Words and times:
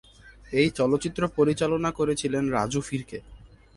এই 0.51 0.69
চলচ্চিত্র 0.69 1.21
পরিচালনা 1.35 1.89
করেছিলেন 1.91 2.43
রাজু 2.49 2.79
ফির্কে। 2.81 3.19